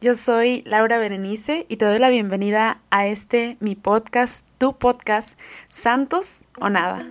Yo 0.00 0.14
soy 0.14 0.62
Laura 0.64 0.98
Berenice 0.98 1.66
y 1.68 1.76
te 1.76 1.84
doy 1.84 1.98
la 1.98 2.08
bienvenida 2.08 2.78
a 2.90 3.08
este 3.08 3.56
mi 3.58 3.74
podcast, 3.74 4.48
tu 4.56 4.72
podcast, 4.72 5.36
Santos 5.72 6.46
o 6.60 6.70
Nada. 6.70 7.04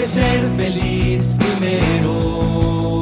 Que 0.00 0.06
ser 0.06 0.40
feliz 0.56 1.36
primero. 1.38 3.00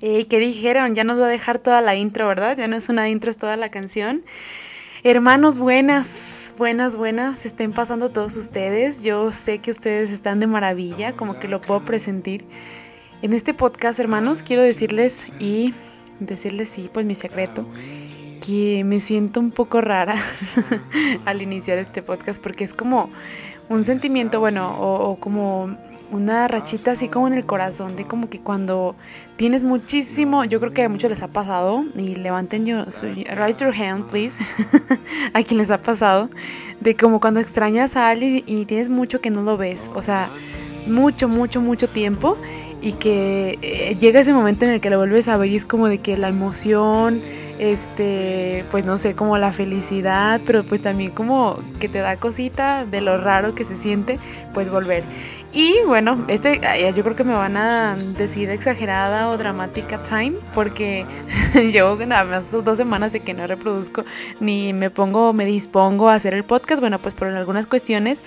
¿Y 0.00 0.24
qué 0.24 0.38
dijeron? 0.38 0.94
Ya 0.94 1.04
nos 1.04 1.20
va 1.20 1.26
a 1.26 1.28
dejar 1.28 1.58
toda 1.58 1.82
la 1.82 1.96
intro, 1.96 2.26
¿verdad? 2.26 2.56
Ya 2.56 2.66
no 2.66 2.76
es 2.76 2.88
una 2.88 3.10
intro, 3.10 3.30
es 3.30 3.36
toda 3.36 3.58
la 3.58 3.70
canción. 3.70 4.22
Hermanos, 5.02 5.58
buenas, 5.58 6.54
buenas, 6.56 6.96
buenas, 6.96 7.44
estén 7.44 7.72
pasando 7.72 8.08
todos 8.08 8.36
ustedes. 8.38 9.02
Yo 9.02 9.32
sé 9.32 9.58
que 9.58 9.70
ustedes 9.70 10.10
están 10.10 10.40
de 10.40 10.46
maravilla, 10.46 11.12
como 11.12 11.38
que 11.38 11.48
lo 11.48 11.60
puedo 11.60 11.80
presentir. 11.80 12.46
En 13.20 13.34
este 13.34 13.52
podcast, 13.52 14.00
hermanos, 14.00 14.42
quiero 14.42 14.62
decirles 14.62 15.26
y 15.38 15.74
decirles, 16.20 16.70
sí, 16.70 16.88
pues 16.90 17.04
mi 17.04 17.14
secreto, 17.14 17.66
que 18.46 18.82
me 18.84 19.00
siento 19.00 19.40
un 19.40 19.50
poco 19.50 19.82
rara 19.82 20.14
al 21.26 21.42
iniciar 21.42 21.76
este 21.76 22.02
podcast 22.02 22.42
porque 22.42 22.64
es 22.64 22.72
como 22.72 23.10
un 23.70 23.84
sentimiento, 23.84 24.40
bueno, 24.40 24.76
o, 24.78 25.10
o 25.10 25.16
como 25.16 25.70
una 26.10 26.48
rachita 26.48 26.92
así 26.92 27.08
como 27.08 27.28
en 27.28 27.34
el 27.34 27.46
corazón, 27.46 27.96
de 27.96 28.04
como 28.04 28.28
que 28.28 28.40
cuando 28.40 28.96
tienes 29.36 29.64
muchísimo, 29.64 30.44
yo 30.44 30.58
creo 30.60 30.72
que 30.72 30.82
a 30.82 30.88
muchos 30.88 31.08
les 31.08 31.22
ha 31.22 31.28
pasado, 31.28 31.84
y 31.96 32.16
levanten 32.16 32.66
yo, 32.66 32.90
su, 32.90 33.06
raise 33.34 33.64
your 33.64 33.74
hand, 33.74 34.10
please, 34.10 34.38
a 35.32 35.42
quien 35.42 35.58
les 35.58 35.70
ha 35.70 35.80
pasado, 35.80 36.28
de 36.80 36.96
como 36.96 37.20
cuando 37.20 37.40
extrañas 37.40 37.96
a 37.96 38.08
alguien 38.08 38.42
y 38.44 38.64
tienes 38.64 38.88
mucho 38.90 39.20
que 39.20 39.30
no 39.30 39.42
lo 39.42 39.56
ves, 39.56 39.90
o 39.94 40.02
sea, 40.02 40.28
mucho, 40.86 41.28
mucho, 41.28 41.60
mucho 41.60 41.88
tiempo, 41.88 42.36
y 42.82 42.92
que 42.92 43.58
eh, 43.62 43.96
llega 44.00 44.20
ese 44.20 44.32
momento 44.32 44.64
en 44.64 44.72
el 44.72 44.80
que 44.80 44.90
lo 44.90 44.98
vuelves 44.98 45.28
a 45.28 45.36
ver 45.36 45.50
y 45.50 45.56
es 45.56 45.64
como 45.64 45.86
de 45.86 45.98
que 45.98 46.16
la 46.16 46.28
emoción, 46.28 47.22
este, 47.60 48.64
pues 48.70 48.86
no 48.86 48.96
sé, 48.96 49.14
como 49.14 49.36
la 49.36 49.52
felicidad, 49.52 50.40
pero 50.46 50.64
pues 50.64 50.80
también 50.80 51.10
como 51.10 51.58
que 51.78 51.90
te 51.90 51.98
da 51.98 52.16
cosita 52.16 52.86
de 52.86 53.02
lo 53.02 53.18
raro 53.18 53.54
que 53.54 53.64
se 53.64 53.76
siente, 53.76 54.18
pues 54.54 54.70
volver. 54.70 55.04
Y 55.52 55.74
bueno, 55.84 56.24
este 56.28 56.60
yo 56.96 57.02
creo 57.02 57.16
que 57.16 57.24
me 57.24 57.34
van 57.34 57.56
a 57.56 57.96
decir 58.16 58.48
exagerada 58.50 59.28
o 59.28 59.36
dramática 59.36 60.00
time, 60.02 60.34
porque 60.54 61.04
yo 61.72 61.98
nada 62.06 62.24
más 62.24 62.50
dos 62.50 62.78
semanas 62.78 63.12
de 63.12 63.20
que 63.20 63.34
no 63.34 63.46
reproduzco 63.46 64.04
ni 64.38 64.72
me 64.72 64.90
pongo, 64.90 65.32
me 65.32 65.44
dispongo 65.44 66.08
a 66.08 66.14
hacer 66.14 66.34
el 66.34 66.44
podcast. 66.44 66.80
Bueno, 66.80 66.98
pues 66.98 67.14
por 67.14 67.28
algunas 67.28 67.66
cuestiones 67.66 68.22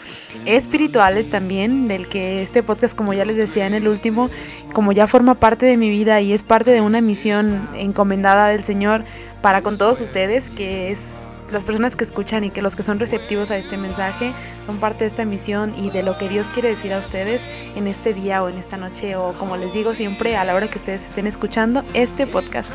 espirituales 0.46 1.30
también, 1.30 1.88
del 1.88 2.08
que 2.08 2.44
este 2.44 2.62
podcast, 2.62 2.96
como 2.96 3.14
ya 3.14 3.26
les 3.26 3.38
decía 3.38 3.66
en 3.66 3.74
el 3.74 3.88
último, 3.88 4.30
como 4.74 4.92
ya 4.92 5.08
forma 5.08 5.36
parte 5.36 5.66
de 5.66 5.78
mi 5.78 5.90
vida 5.90 6.20
y 6.20 6.34
es 6.34 6.44
parte 6.44 6.72
de 6.72 6.82
una 6.82 7.00
misión 7.00 7.70
encomendada 7.74 8.50
del 8.50 8.66
Señor 8.66 9.06
para 9.42 9.62
con 9.62 9.78
todos 9.78 10.00
ustedes, 10.02 10.50
que 10.50 10.92
es 10.92 11.32
las 11.52 11.66
personas 11.66 11.96
que 11.96 12.04
escuchan 12.04 12.44
y 12.44 12.50
que 12.50 12.62
los 12.62 12.76
que 12.76 12.84
son 12.84 13.00
receptivos 13.00 13.52
a 13.52 13.58
este 13.58 13.78
mensaje 13.78 14.34
son 14.62 14.78
parte 14.78 15.04
de 15.04 15.08
esta 15.08 15.24
misión 15.26 15.74
y 15.78 15.92
de 15.92 16.04
lo 16.04 16.18
que 16.18 16.28
Dios 16.28 16.50
quiere 16.50 16.70
decir 16.70 16.94
a 16.94 17.00
ustedes 17.00 17.48
en 17.76 17.88
este 17.88 18.14
día 18.14 18.44
o 18.44 18.50
en 18.50 18.58
esta 18.58 18.78
noche 18.78 19.16
o 19.16 19.34
como 19.34 19.56
les 19.58 19.74
digo 19.74 19.94
siempre 19.94 20.36
a 20.36 20.44
la 20.44 20.56
hora 20.56 20.70
que 20.70 20.78
ustedes 20.78 21.06
estén 21.06 21.28
escuchando 21.28 21.84
este 21.94 22.28
podcast. 22.28 22.70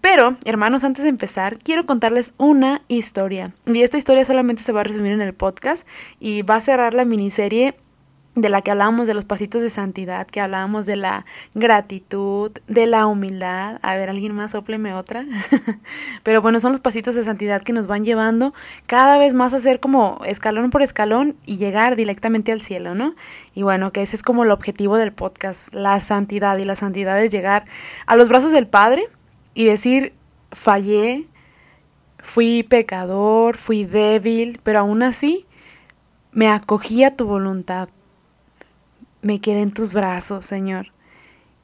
Pero, 0.00 0.36
hermanos, 0.44 0.82
antes 0.82 1.04
de 1.04 1.10
empezar, 1.10 1.58
quiero 1.58 1.86
contarles 1.86 2.34
una 2.36 2.82
historia. 2.88 3.52
Y 3.66 3.82
esta 3.82 3.98
historia 3.98 4.24
solamente 4.24 4.62
se 4.62 4.72
va 4.72 4.80
a 4.80 4.84
resumir 4.84 5.12
en 5.12 5.22
el 5.22 5.32
podcast 5.32 5.86
y 6.18 6.42
va 6.42 6.56
a 6.56 6.60
cerrar 6.60 6.92
la 6.92 7.04
miniserie 7.04 7.74
de 8.34 8.48
la 8.48 8.62
que 8.62 8.70
hablábamos 8.70 9.06
de 9.06 9.12
los 9.12 9.26
pasitos 9.26 9.60
de 9.60 9.68
santidad, 9.68 10.26
que 10.26 10.40
hablábamos 10.40 10.86
de 10.86 10.96
la 10.96 11.26
gratitud, 11.54 12.50
de 12.66 12.86
la 12.86 13.06
humildad. 13.06 13.78
A 13.82 13.94
ver, 13.96 14.08
alguien 14.08 14.34
más, 14.34 14.52
sopleme 14.52 14.94
otra. 14.94 15.26
Pero 16.22 16.40
bueno, 16.40 16.58
son 16.58 16.72
los 16.72 16.80
pasitos 16.80 17.14
de 17.14 17.24
santidad 17.24 17.62
que 17.62 17.74
nos 17.74 17.86
van 17.86 18.04
llevando 18.04 18.54
cada 18.86 19.18
vez 19.18 19.34
más 19.34 19.52
a 19.52 19.60
ser 19.60 19.80
como 19.80 20.18
escalón 20.24 20.70
por 20.70 20.80
escalón 20.80 21.36
y 21.44 21.58
llegar 21.58 21.94
directamente 21.94 22.52
al 22.52 22.62
cielo, 22.62 22.94
¿no? 22.94 23.14
Y 23.54 23.62
bueno, 23.62 23.92
que 23.92 24.00
ese 24.00 24.16
es 24.16 24.22
como 24.22 24.44
el 24.44 24.50
objetivo 24.50 24.96
del 24.96 25.12
podcast, 25.12 25.74
la 25.74 26.00
santidad. 26.00 26.56
Y 26.56 26.64
la 26.64 26.76
santidad 26.76 27.22
es 27.22 27.32
llegar 27.32 27.66
a 28.06 28.16
los 28.16 28.30
brazos 28.30 28.52
del 28.52 28.66
Padre 28.66 29.04
y 29.52 29.66
decir, 29.66 30.14
fallé, 30.52 31.26
fui 32.18 32.62
pecador, 32.62 33.58
fui 33.58 33.84
débil, 33.84 34.58
pero 34.62 34.80
aún 34.80 35.02
así 35.02 35.44
me 36.32 36.48
acogí 36.48 37.04
a 37.04 37.14
tu 37.14 37.26
voluntad 37.26 37.90
me 39.22 39.40
quedé 39.40 39.62
en 39.62 39.72
tus 39.72 39.92
brazos, 39.92 40.44
Señor. 40.44 40.88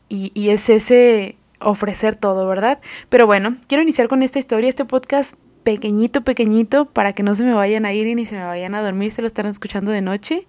Y, 0.08 0.32
y, 0.34 0.50
es 0.50 0.70
ese 0.70 1.36
ofrecer 1.60 2.16
todo, 2.16 2.46
¿verdad? 2.46 2.78
Pero 3.10 3.26
bueno, 3.26 3.56
quiero 3.66 3.82
iniciar 3.82 4.08
con 4.08 4.22
esta 4.22 4.38
historia, 4.38 4.70
este 4.70 4.86
podcast 4.86 5.34
pequeñito, 5.64 6.22
pequeñito, 6.22 6.86
para 6.86 7.12
que 7.12 7.22
no 7.22 7.34
se 7.34 7.44
me 7.44 7.52
vayan 7.52 7.84
a 7.84 7.92
ir 7.92 8.06
y 8.06 8.14
ni 8.14 8.24
se 8.24 8.36
me 8.36 8.44
vayan 8.44 8.74
a 8.74 8.80
dormir, 8.80 9.12
se 9.12 9.20
lo 9.20 9.26
están 9.26 9.46
escuchando 9.46 9.90
de 9.90 10.00
noche. 10.00 10.46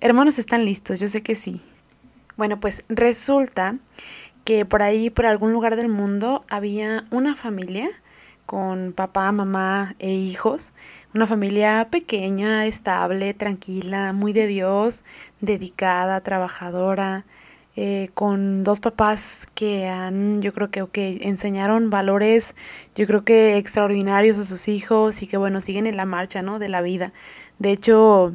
Hermanos, 0.00 0.40
¿están 0.40 0.64
listos? 0.64 0.98
Yo 0.98 1.08
sé 1.08 1.22
que 1.22 1.36
sí. 1.36 1.60
Bueno, 2.36 2.58
pues 2.58 2.84
resulta 2.88 3.76
que 4.44 4.64
por 4.64 4.82
ahí, 4.82 5.08
por 5.08 5.26
algún 5.26 5.52
lugar 5.52 5.76
del 5.76 5.88
mundo, 5.88 6.44
había 6.48 7.04
una 7.10 7.36
familia 7.36 7.88
con 8.46 8.92
papá, 8.92 9.32
mamá 9.32 9.94
e 9.98 10.12
hijos. 10.12 10.72
Una 11.14 11.26
familia 11.26 11.88
pequeña, 11.90 12.66
estable, 12.66 13.34
tranquila, 13.34 14.12
muy 14.12 14.32
de 14.32 14.46
Dios, 14.46 15.04
dedicada, 15.40 16.20
trabajadora, 16.20 17.24
eh, 17.76 18.10
con 18.14 18.62
dos 18.62 18.78
papás 18.80 19.48
que 19.54 19.88
han, 19.88 20.40
yo 20.42 20.52
creo 20.52 20.70
que 20.70 20.82
okay, 20.82 21.18
enseñaron 21.22 21.90
valores, 21.90 22.54
yo 22.94 23.06
creo 23.06 23.24
que 23.24 23.56
extraordinarios 23.56 24.38
a 24.38 24.44
sus 24.44 24.68
hijos 24.68 25.22
y 25.22 25.26
que 25.26 25.36
bueno, 25.36 25.60
siguen 25.60 25.86
en 25.86 25.96
la 25.96 26.04
marcha, 26.04 26.42
¿no? 26.42 26.58
De 26.60 26.68
la 26.68 26.82
vida. 26.82 27.12
De 27.58 27.72
hecho, 27.72 28.32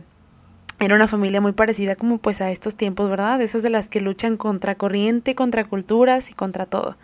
era 0.80 0.96
una 0.96 1.08
familia 1.08 1.42
muy 1.42 1.52
parecida 1.52 1.96
como 1.96 2.20
pues 2.20 2.40
a 2.40 2.52
estos 2.52 2.76
tiempos, 2.76 3.10
¿verdad? 3.10 3.42
Esas 3.42 3.64
de 3.64 3.70
las 3.70 3.90
que 3.90 4.00
luchan 4.00 4.38
contra 4.38 4.76
corriente, 4.76 5.36
contra 5.36 5.66
culturas 5.66 6.30
y 6.30 6.34
contra 6.34 6.66
todo. 6.66 6.96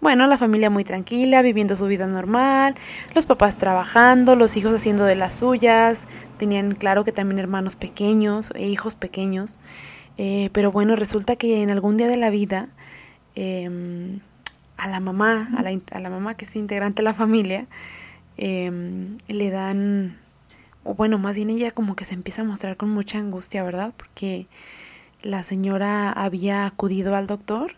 Bueno, 0.00 0.26
la 0.26 0.38
familia 0.38 0.70
muy 0.70 0.82
tranquila, 0.82 1.42
viviendo 1.42 1.76
su 1.76 1.86
vida 1.86 2.06
normal, 2.06 2.74
los 3.14 3.26
papás 3.26 3.56
trabajando, 3.58 4.34
los 4.34 4.56
hijos 4.56 4.74
haciendo 4.74 5.04
de 5.04 5.14
las 5.14 5.34
suyas, 5.34 6.08
tenían 6.38 6.74
claro 6.74 7.04
que 7.04 7.12
también 7.12 7.38
hermanos 7.38 7.76
pequeños 7.76 8.50
e 8.54 8.66
hijos 8.66 8.94
pequeños. 8.94 9.58
Eh, 10.16 10.48
pero 10.52 10.72
bueno, 10.72 10.96
resulta 10.96 11.36
que 11.36 11.62
en 11.62 11.70
algún 11.70 11.98
día 11.98 12.08
de 12.08 12.16
la 12.16 12.30
vida 12.30 12.68
eh, 13.36 14.18
a 14.78 14.88
la 14.88 15.00
mamá, 15.00 15.50
a 15.56 15.62
la, 15.62 15.70
a 15.92 16.00
la, 16.00 16.08
mamá 16.08 16.34
que 16.34 16.46
es 16.46 16.56
integrante 16.56 17.02
de 17.02 17.04
la 17.04 17.14
familia, 17.14 17.66
eh, 18.38 18.70
le 19.28 19.50
dan 19.50 20.16
bueno, 20.94 21.18
más 21.18 21.36
bien 21.36 21.50
ella 21.50 21.70
como 21.70 21.96
que 21.96 22.04
se 22.04 22.14
empieza 22.14 22.42
a 22.42 22.44
mostrar 22.44 22.76
con 22.76 22.90
mucha 22.90 23.18
angustia, 23.18 23.62
¿verdad? 23.64 23.92
Porque 23.96 24.46
la 25.22 25.42
señora 25.42 26.12
había 26.12 26.66
acudido 26.66 27.14
al 27.14 27.26
doctor 27.26 27.72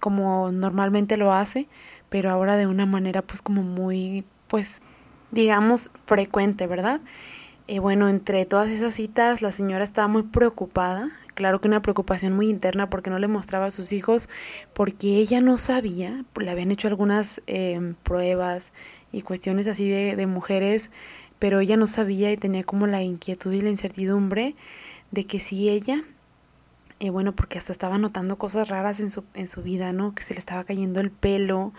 como 0.00 0.50
normalmente 0.50 1.16
lo 1.16 1.32
hace, 1.32 1.68
pero 2.08 2.30
ahora 2.30 2.56
de 2.56 2.66
una 2.66 2.86
manera 2.86 3.22
pues 3.22 3.42
como 3.42 3.62
muy, 3.62 4.24
pues, 4.48 4.82
digamos, 5.30 5.90
frecuente, 6.06 6.66
¿verdad? 6.66 7.00
Eh, 7.68 7.78
bueno, 7.78 8.08
entre 8.08 8.46
todas 8.46 8.68
esas 8.70 8.94
citas 8.94 9.42
la 9.42 9.52
señora 9.52 9.84
estaba 9.84 10.08
muy 10.08 10.24
preocupada, 10.24 11.10
claro 11.40 11.60
que 11.60 11.68
una 11.68 11.82
preocupación 11.82 12.36
muy 12.36 12.48
interna 12.48 12.88
porque 12.88 13.10
no 13.10 13.18
le 13.18 13.26
mostraba 13.26 13.66
a 13.66 13.70
sus 13.70 13.92
hijos, 13.92 14.28
porque 14.74 15.16
ella 15.16 15.40
no 15.40 15.56
sabía, 15.56 16.24
le 16.38 16.50
habían 16.50 16.70
hecho 16.70 16.86
algunas 16.86 17.40
eh, 17.46 17.94
pruebas 18.02 18.72
y 19.10 19.22
cuestiones 19.22 19.66
así 19.66 19.88
de, 19.88 20.16
de 20.16 20.26
mujeres 20.26 20.90
pero 21.40 21.58
ella 21.58 21.76
no 21.76 21.88
sabía 21.88 22.30
y 22.30 22.36
tenía 22.36 22.62
como 22.62 22.86
la 22.86 23.02
inquietud 23.02 23.52
y 23.52 23.62
la 23.62 23.70
incertidumbre 23.70 24.54
de 25.10 25.24
que 25.24 25.40
si 25.40 25.70
ella, 25.70 26.04
eh, 27.00 27.10
bueno, 27.10 27.32
porque 27.32 27.58
hasta 27.58 27.72
estaba 27.72 27.96
notando 27.96 28.36
cosas 28.36 28.68
raras 28.68 29.00
en 29.00 29.10
su, 29.10 29.24
en 29.34 29.48
su 29.48 29.62
vida, 29.62 29.92
¿no? 29.94 30.14
Que 30.14 30.22
se 30.22 30.34
le 30.34 30.38
estaba 30.38 30.62
cayendo 30.64 31.00
el 31.00 31.10
pelo, 31.10 31.72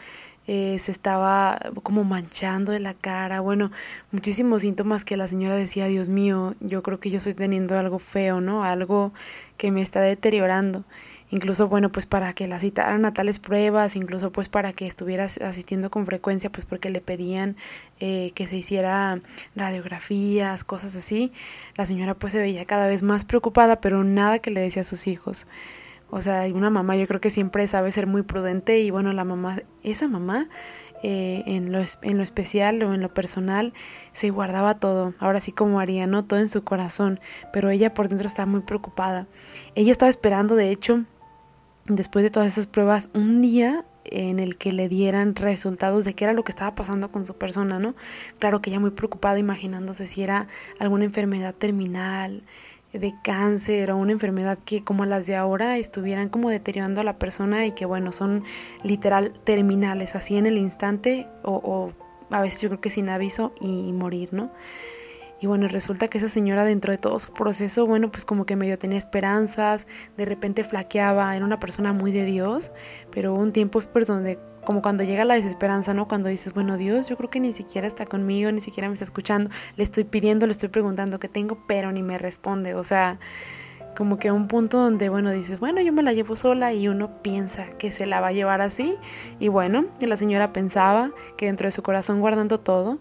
eh, 0.47 0.77
se 0.79 0.91
estaba 0.91 1.59
como 1.83 2.03
manchando 2.03 2.71
de 2.71 2.79
la 2.79 2.93
cara, 2.93 3.41
bueno, 3.41 3.71
muchísimos 4.11 4.63
síntomas 4.63 5.05
que 5.05 5.15
la 5.17 5.27
señora 5.27 5.55
decía, 5.55 5.85
Dios 5.85 6.09
mío, 6.09 6.55
yo 6.59 6.81
creo 6.83 6.99
que 6.99 7.09
yo 7.11 7.17
estoy 7.19 7.35
teniendo 7.35 7.77
algo 7.77 7.99
feo, 7.99 8.41
¿no? 8.41 8.63
Algo 8.63 9.11
que 9.57 9.71
me 9.71 9.81
está 9.81 10.01
deteriorando. 10.01 10.83
incluso 11.29 11.69
bueno 11.69 11.89
pues 11.89 12.05
para 12.05 12.33
que 12.33 12.47
la 12.47 12.59
citaran 12.59 13.05
a 13.05 13.13
tales 13.13 13.39
pruebas, 13.39 13.95
incluso 13.95 14.31
pues 14.31 14.49
para 14.49 14.73
que 14.73 14.85
estuviera 14.87 15.25
asistiendo 15.25 15.89
con 15.89 16.05
frecuencia 16.05 16.49
pues 16.51 16.65
porque 16.65 16.89
le 16.89 16.99
pedían 17.01 17.55
eh, 17.99 18.31
que 18.35 18.47
se 18.47 18.57
hiciera 18.57 19.19
radiografías, 19.55 20.63
cosas 20.65 20.95
así, 20.95 21.31
la 21.77 21.85
señora 21.85 22.15
pues 22.15 22.33
se 22.33 22.39
veía 22.39 22.65
cada 22.65 22.87
vez 22.87 23.01
más 23.03 23.23
preocupada 23.25 23.79
pero 23.79 24.03
nada 24.03 24.39
que 24.39 24.51
le 24.51 24.61
decía 24.61 24.81
a 24.81 24.85
sus 24.85 25.07
hijos. 25.07 25.45
O 26.11 26.21
sea, 26.21 26.45
una 26.53 26.69
mamá 26.69 26.95
yo 26.97 27.07
creo 27.07 27.21
que 27.21 27.29
siempre 27.29 27.67
sabe 27.67 27.91
ser 27.91 28.05
muy 28.05 28.21
prudente 28.21 28.79
y 28.79 28.91
bueno, 28.91 29.13
la 29.13 29.23
mamá, 29.23 29.57
esa 29.81 30.07
mamá 30.07 30.47
eh, 31.03 31.41
en, 31.47 31.71
lo, 31.71 31.79
en 32.03 32.17
lo 32.17 32.23
especial 32.23 32.83
o 32.83 32.93
en 32.93 33.01
lo 33.01 33.09
personal 33.09 33.73
se 34.11 34.29
guardaba 34.29 34.75
todo, 34.75 35.15
ahora 35.19 35.41
sí 35.41 35.51
como 35.51 35.79
haría, 35.79 36.05
¿no? 36.05 36.23
Todo 36.23 36.39
en 36.39 36.49
su 36.49 36.63
corazón, 36.63 37.19
pero 37.51 37.71
ella 37.71 37.93
por 37.93 38.07
dentro 38.07 38.27
estaba 38.27 38.45
muy 38.45 38.61
preocupada. 38.61 39.25
Ella 39.73 39.91
estaba 39.91 40.09
esperando, 40.09 40.55
de 40.55 40.69
hecho, 40.69 41.03
después 41.85 42.23
de 42.23 42.29
todas 42.29 42.49
esas 42.49 42.67
pruebas, 42.67 43.09
un 43.13 43.41
día 43.41 43.83
en 44.03 44.39
el 44.39 44.57
que 44.57 44.73
le 44.73 44.89
dieran 44.89 45.35
resultados 45.35 46.05
de 46.05 46.13
qué 46.13 46.25
era 46.25 46.33
lo 46.33 46.43
que 46.43 46.51
estaba 46.51 46.75
pasando 46.75 47.09
con 47.09 47.23
su 47.25 47.35
persona, 47.35 47.79
¿no? 47.79 47.95
Claro 48.39 48.61
que 48.61 48.69
ella 48.69 48.79
muy 48.79 48.91
preocupada 48.91 49.39
imaginándose 49.39 50.07
si 50.07 50.23
era 50.23 50.47
alguna 50.79 51.05
enfermedad 51.05 51.55
terminal, 51.55 52.43
de 52.93 53.13
cáncer 53.23 53.91
o 53.91 53.97
una 53.97 54.11
enfermedad 54.11 54.57
que 54.63 54.83
como 54.83 55.05
las 55.05 55.25
de 55.27 55.35
ahora 55.35 55.77
estuvieran 55.77 56.29
como 56.29 56.49
deteriorando 56.49 57.01
a 57.01 57.03
la 57.03 57.15
persona 57.15 57.65
y 57.65 57.71
que 57.71 57.85
bueno, 57.85 58.11
son 58.11 58.43
literal 58.83 59.31
terminales, 59.43 60.15
así 60.15 60.37
en 60.37 60.45
el 60.45 60.57
instante 60.57 61.27
o, 61.43 61.91
a 62.29 62.41
veces 62.41 62.61
yo 62.61 62.69
creo 62.69 62.81
que 62.81 62.89
sin 62.89 63.09
aviso 63.09 63.53
y 63.59 63.91
morir, 63.91 64.29
¿no? 64.31 64.49
Y 65.41 65.47
bueno, 65.47 65.67
resulta 65.67 66.07
que 66.07 66.19
esa 66.19 66.29
señora 66.29 66.65
dentro 66.65 66.91
de 66.91 66.99
todo 66.99 67.17
su 67.17 67.33
proceso, 67.33 67.87
bueno, 67.87 68.11
pues 68.11 68.25
como 68.25 68.45
que 68.45 68.55
medio 68.55 68.77
tenía 68.77 68.99
esperanzas, 68.99 69.87
de 70.15 70.25
repente 70.25 70.63
flaqueaba, 70.63 71.35
era 71.35 71.43
una 71.43 71.59
persona 71.59 71.93
muy 71.93 72.11
de 72.11 72.25
Dios, 72.25 72.71
pero 73.11 73.33
un 73.33 73.51
tiempo 73.51 73.81
pues 73.91 74.05
donde 74.05 74.37
como 74.65 74.81
cuando 74.81 75.03
llega 75.03 75.25
la 75.25 75.35
desesperanza, 75.35 75.93
¿no? 75.93 76.07
Cuando 76.07 76.29
dices, 76.29 76.53
bueno, 76.53 76.77
Dios, 76.77 77.09
yo 77.09 77.17
creo 77.17 77.29
que 77.29 77.39
ni 77.39 77.53
siquiera 77.53 77.87
está 77.87 78.05
conmigo, 78.05 78.51
ni 78.51 78.61
siquiera 78.61 78.87
me 78.87 78.93
está 78.93 79.05
escuchando, 79.05 79.49
le 79.75 79.83
estoy 79.83 80.03
pidiendo, 80.03 80.45
le 80.45 80.51
estoy 80.51 80.69
preguntando 80.69 81.19
qué 81.19 81.27
tengo, 81.27 81.57
pero 81.67 81.91
ni 81.91 82.03
me 82.03 82.17
responde, 82.17 82.75
o 82.75 82.83
sea, 82.83 83.17
como 83.97 84.17
que 84.17 84.29
a 84.29 84.33
un 84.33 84.47
punto 84.47 84.77
donde, 84.77 85.09
bueno, 85.09 85.31
dices, 85.31 85.59
bueno, 85.59 85.81
yo 85.81 85.91
me 85.91 86.03
la 86.03 86.13
llevo 86.13 86.35
sola 86.35 86.73
y 86.73 86.87
uno 86.87 87.09
piensa 87.21 87.65
que 87.77 87.91
se 87.91 88.05
la 88.05 88.21
va 88.21 88.27
a 88.27 88.31
llevar 88.31 88.61
así, 88.61 88.95
y 89.39 89.47
bueno, 89.47 89.85
la 89.99 90.17
señora 90.17 90.53
pensaba 90.53 91.11
que 91.37 91.47
dentro 91.47 91.67
de 91.67 91.71
su 91.71 91.83
corazón 91.83 92.19
guardando 92.19 92.59
todo, 92.59 92.99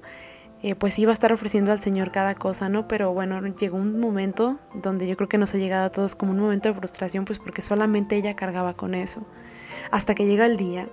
eh, 0.62 0.74
pues 0.74 0.98
iba 0.98 1.10
a 1.10 1.14
estar 1.14 1.32
ofreciendo 1.32 1.72
al 1.72 1.80
Señor 1.80 2.10
cada 2.10 2.34
cosa, 2.34 2.68
¿no? 2.68 2.86
Pero 2.86 3.14
bueno, 3.14 3.40
llegó 3.46 3.78
un 3.78 3.98
momento 3.98 4.58
donde 4.74 5.08
yo 5.08 5.16
creo 5.16 5.26
que 5.26 5.38
nos 5.38 5.54
ha 5.54 5.58
llegado 5.58 5.86
a 5.86 5.90
todos 5.90 6.14
como 6.14 6.32
un 6.32 6.38
momento 6.38 6.68
de 6.68 6.74
frustración, 6.74 7.24
pues 7.24 7.38
porque 7.38 7.62
solamente 7.62 8.14
ella 8.16 8.36
cargaba 8.36 8.74
con 8.74 8.94
eso. 8.94 9.22
Hasta 9.90 10.14
que 10.14 10.26
llega 10.26 10.44
el 10.44 10.58
día 10.58 10.86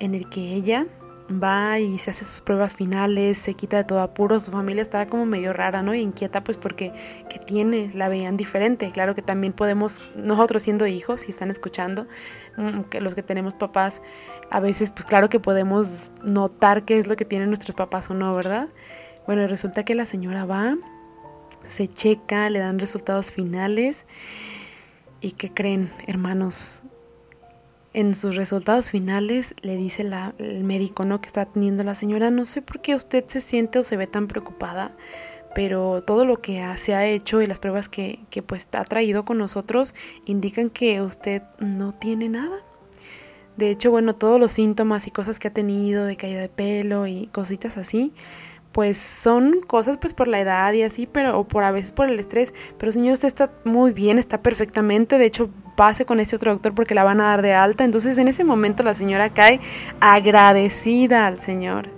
en 0.00 0.14
el 0.14 0.28
que 0.28 0.54
ella 0.54 0.86
va 1.32 1.78
y 1.78 1.98
se 1.98 2.10
hace 2.10 2.24
sus 2.24 2.40
pruebas 2.40 2.76
finales, 2.76 3.38
se 3.38 3.54
quita 3.54 3.76
de 3.76 3.84
todo 3.84 4.00
apuro, 4.00 4.38
su 4.40 4.50
familia 4.50 4.82
estaba 4.82 5.06
como 5.06 5.26
medio 5.26 5.52
rara, 5.52 5.82
¿no? 5.82 5.94
Y 5.94 6.00
inquieta 6.00 6.42
pues 6.42 6.56
porque 6.56 6.92
que 7.28 7.38
tiene, 7.38 7.90
la 7.94 8.08
veían 8.08 8.36
diferente. 8.36 8.90
Claro 8.90 9.14
que 9.14 9.22
también 9.22 9.52
podemos, 9.52 10.00
nosotros 10.16 10.62
siendo 10.62 10.86
hijos, 10.86 11.22
si 11.22 11.30
están 11.30 11.50
escuchando, 11.50 12.06
mm, 12.56 12.82
que 12.82 13.00
los 13.00 13.14
que 13.14 13.22
tenemos 13.22 13.54
papás, 13.54 14.02
a 14.50 14.60
veces 14.60 14.90
pues 14.90 15.04
claro 15.06 15.28
que 15.28 15.40
podemos 15.40 16.12
notar 16.22 16.84
qué 16.84 16.98
es 16.98 17.06
lo 17.06 17.16
que 17.16 17.24
tienen 17.24 17.48
nuestros 17.48 17.76
papás 17.76 18.10
o 18.10 18.14
no, 18.14 18.34
¿verdad? 18.34 18.68
Bueno, 19.26 19.46
resulta 19.46 19.84
que 19.84 19.94
la 19.94 20.04
señora 20.04 20.44
va, 20.44 20.76
se 21.66 21.88
checa, 21.88 22.50
le 22.50 22.58
dan 22.58 22.78
resultados 22.78 23.30
finales 23.30 24.04
y 25.20 25.32
¿qué 25.32 25.52
creen, 25.52 25.90
hermanos? 26.06 26.82
En 27.94 28.16
sus 28.16 28.36
resultados 28.36 28.90
finales 28.90 29.54
le 29.62 29.76
dice 29.76 30.04
la, 30.04 30.34
el 30.38 30.64
médico 30.64 31.04
¿no? 31.04 31.20
que 31.20 31.26
está 31.26 31.44
teniendo 31.44 31.84
la 31.84 31.94
señora, 31.94 32.30
no 32.30 32.46
sé 32.46 32.62
por 32.62 32.80
qué 32.80 32.94
usted 32.94 33.24
se 33.26 33.40
siente 33.40 33.78
o 33.78 33.84
se 33.84 33.96
ve 33.96 34.06
tan 34.06 34.28
preocupada, 34.28 34.92
pero 35.54 36.02
todo 36.02 36.24
lo 36.24 36.40
que 36.40 36.64
se 36.76 36.94
ha 36.94 37.06
hecho 37.06 37.42
y 37.42 37.46
las 37.46 37.60
pruebas 37.60 37.88
que, 37.88 38.18
que 38.30 38.42
pues 38.42 38.68
ha 38.72 38.84
traído 38.84 39.24
con 39.24 39.38
nosotros 39.38 39.94
indican 40.24 40.70
que 40.70 41.02
usted 41.02 41.42
no 41.58 41.92
tiene 41.92 42.28
nada. 42.28 42.56
De 43.56 43.70
hecho, 43.70 43.90
bueno, 43.90 44.14
todos 44.14 44.40
los 44.40 44.52
síntomas 44.52 45.06
y 45.06 45.10
cosas 45.10 45.38
que 45.38 45.48
ha 45.48 45.52
tenido 45.52 46.06
de 46.06 46.16
caída 46.16 46.40
de 46.40 46.48
pelo 46.48 47.06
y 47.06 47.26
cositas 47.26 47.76
así, 47.76 48.14
pues 48.72 48.96
son 48.96 49.60
cosas 49.66 49.98
pues 49.98 50.14
por 50.14 50.28
la 50.28 50.40
edad 50.40 50.72
y 50.72 50.82
así, 50.82 51.06
pero 51.06 51.38
o 51.38 51.44
por 51.44 51.62
a 51.62 51.70
veces 51.70 51.92
por 51.92 52.08
el 52.08 52.18
estrés, 52.18 52.54
pero 52.78 52.90
señor, 52.90 53.12
usted 53.12 53.28
está 53.28 53.50
muy 53.64 53.92
bien, 53.92 54.18
está 54.18 54.38
perfectamente, 54.38 55.18
de 55.18 55.26
hecho 55.26 55.50
pase 55.76 56.04
con 56.04 56.20
ese 56.20 56.36
otro 56.36 56.52
doctor 56.52 56.74
porque 56.74 56.94
la 56.94 57.04
van 57.04 57.20
a 57.20 57.24
dar 57.24 57.42
de 57.42 57.54
alta. 57.54 57.84
Entonces 57.84 58.18
en 58.18 58.28
ese 58.28 58.44
momento 58.44 58.82
la 58.82 58.94
señora 58.94 59.30
cae 59.30 59.60
agradecida 60.00 61.26
al 61.26 61.40
Señor. 61.40 61.88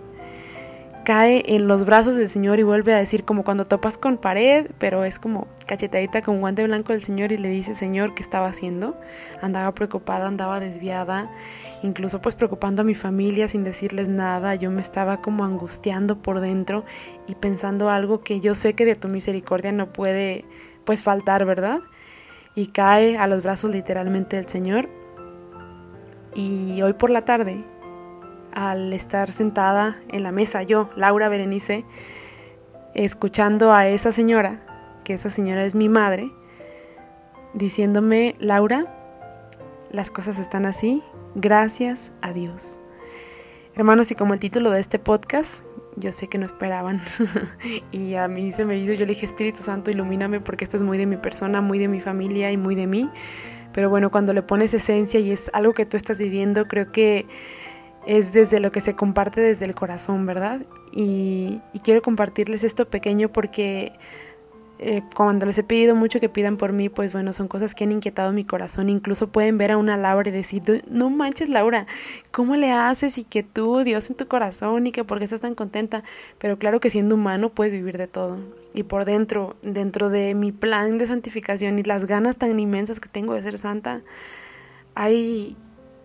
Cae 1.04 1.42
en 1.54 1.68
los 1.68 1.84
brazos 1.84 2.16
del 2.16 2.30
Señor 2.30 2.58
y 2.58 2.62
vuelve 2.62 2.94
a 2.94 2.98
decir 2.98 3.24
como 3.24 3.44
cuando 3.44 3.66
topas 3.66 3.98
con 3.98 4.16
pared, 4.16 4.70
pero 4.78 5.04
es 5.04 5.18
como 5.18 5.46
cachetadita 5.66 6.22
con 6.22 6.40
guante 6.40 6.64
blanco 6.64 6.94
del 6.94 7.02
Señor 7.02 7.30
y 7.30 7.36
le 7.36 7.50
dice, 7.50 7.74
Señor, 7.74 8.14
¿qué 8.14 8.22
estaba 8.22 8.46
haciendo? 8.46 8.96
Andaba 9.42 9.72
preocupada, 9.72 10.26
andaba 10.26 10.60
desviada, 10.60 11.28
incluso 11.84 12.20
pues 12.20 12.34
preocupando 12.34 12.82
a 12.82 12.84
mi 12.84 12.94
familia 12.94 13.46
sin 13.46 13.62
decirles 13.62 14.08
nada. 14.08 14.54
Yo 14.54 14.70
me 14.70 14.81
estaba 14.81 15.20
como 15.20 15.44
angustiando 15.44 16.16
por 16.16 16.40
dentro 16.40 16.84
y 17.28 17.34
pensando 17.34 17.90
algo 17.90 18.20
que 18.20 18.40
yo 18.40 18.54
sé 18.54 18.75
que 18.75 18.84
de 18.84 18.96
tu 18.96 19.08
misericordia 19.08 19.72
no 19.72 19.86
puede 19.86 20.44
pues 20.84 21.02
faltar, 21.02 21.44
¿verdad? 21.44 21.81
y 22.54 22.69
cae 22.69 23.19
a 23.19 23.26
los 23.26 23.42
brazos 23.42 23.70
literalmente 23.70 24.36
del 24.36 24.48
Señor. 24.48 24.88
Y 26.34 26.81
hoy 26.82 26.92
por 26.94 27.10
la 27.10 27.25
tarde, 27.25 27.64
al 28.52 28.92
estar 28.92 29.31
sentada 29.31 30.00
en 30.08 30.22
la 30.22 30.32
mesa, 30.32 30.62
yo, 30.62 30.90
Laura 30.96 31.28
Berenice, 31.28 31.84
escuchando 32.94 33.72
a 33.72 33.88
esa 33.88 34.12
señora, 34.12 34.60
que 35.04 35.14
esa 35.14 35.31
señora 35.31 35.64
es 35.64 35.75
mi 35.75 35.88
madre, 35.88 36.31
diciéndome, 37.52 38.34
Laura, 38.38 38.86
las 39.90 40.10
cosas 40.10 40.38
están 40.38 40.66
así, 40.66 41.02
gracias 41.34 42.12
a 42.22 42.32
Dios. 42.32 42.78
Hermanos, 43.75 44.10
y 44.10 44.14
como 44.14 44.34
el 44.34 44.40
título 44.40 44.70
de 44.70 44.81
este 44.81 44.98
podcast, 44.98 45.64
yo 45.96 46.12
sé 46.12 46.28
que 46.28 46.38
no 46.38 46.46
esperaban. 46.46 47.00
y 47.92 48.14
a 48.14 48.28
mí 48.28 48.52
se 48.52 48.64
me 48.64 48.78
hizo, 48.78 48.92
yo 48.92 49.00
le 49.00 49.14
dije, 49.14 49.26
Espíritu 49.26 49.60
Santo, 49.60 49.90
ilumíname 49.90 50.40
porque 50.40 50.64
esto 50.64 50.76
es 50.76 50.82
muy 50.82 50.98
de 50.98 51.06
mi 51.06 51.16
persona, 51.16 51.60
muy 51.60 51.78
de 51.78 51.88
mi 51.88 52.00
familia 52.00 52.50
y 52.52 52.56
muy 52.56 52.75
de 52.75 52.86
mí. 52.86 53.10
Pero 53.72 53.90
bueno, 53.90 54.10
cuando 54.10 54.32
le 54.32 54.42
pones 54.42 54.75
esencia 54.75 55.19
y 55.19 55.32
es 55.32 55.50
algo 55.52 55.75
que 55.75 55.86
tú 55.86 55.96
estás 55.96 56.19
viviendo, 56.19 56.66
creo 56.66 56.92
que 56.92 57.26
es 58.06 58.32
desde 58.32 58.60
lo 58.60 58.70
que 58.70 58.81
se 58.81 58.94
comparte 58.94 59.40
desde 59.40 59.64
el 59.64 59.75
corazón, 59.75 60.26
¿verdad? 60.26 60.60
Y, 60.92 61.60
y 61.72 61.81
quiero 61.81 62.00
compartirles 62.02 62.62
esto 62.62 62.84
pequeño 62.84 63.28
porque 63.28 63.92
eh, 64.78 65.02
cuando 65.14 65.46
les 65.46 65.56
he 65.58 65.62
pedido 65.62 65.94
mucho 65.94 66.18
que 66.18 66.28
pidan 66.28 66.56
por 66.56 66.72
mí, 66.72 66.88
pues 66.88 67.12
bueno, 67.12 67.32
son 67.32 67.46
cosas 67.46 67.74
que 67.74 67.84
han 67.84 67.92
inquietado 67.92 68.32
mi 68.32 68.44
corazón. 68.44 68.88
Incluso 68.88 69.28
pueden 69.28 69.56
ver 69.56 69.72
a 69.72 69.76
una 69.76 69.96
Laura 69.96 70.28
y 70.28 70.32
decir, 70.32 70.84
no 70.88 71.10
manches 71.10 71.48
Laura, 71.48 71.86
¿cómo 72.32 72.56
le 72.56 72.72
haces? 72.72 73.19
Y 73.19 73.24
que 73.24 73.43
tú, 73.43 73.84
Dios 73.84 74.10
en 74.10 74.16
tu 74.16 74.26
corazón 74.26 74.86
y 74.86 74.93
que 74.93 75.04
por 75.04 75.19
qué 75.19 75.24
estás 75.24 75.40
tan 75.40 75.54
contenta. 75.54 76.02
Pero 76.38 76.58
claro 76.58 76.81
que 76.81 76.90
siendo 76.90 77.14
humano 77.14 77.50
puedes 77.50 77.72
vivir 77.72 77.98
de 77.98 78.08
todo. 78.08 78.38
Y 78.74 78.82
por 78.82 79.04
dentro, 79.04 79.54
dentro 79.62 80.10
de 80.10 80.34
mi 80.34 80.50
plan 80.50 80.98
de 80.98 81.06
santificación 81.06 81.78
y 81.78 81.84
las 81.84 82.06
ganas 82.06 82.36
tan 82.36 82.58
inmensas 82.58 82.98
que 82.98 83.08
tengo 83.08 83.34
de 83.34 83.43
ser 83.43 83.58
santa, 83.58 84.00
hay 84.96 85.56